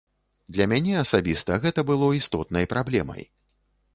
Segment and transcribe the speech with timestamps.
[0.55, 3.21] Для мяне асабіста гэта было істотнай праблемай.